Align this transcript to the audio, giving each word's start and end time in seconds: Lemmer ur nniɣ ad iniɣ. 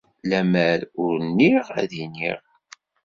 Lemmer 0.29 0.81
ur 1.03 1.13
nniɣ 1.27 1.65
ad 1.81 1.91
iniɣ. 2.03 2.41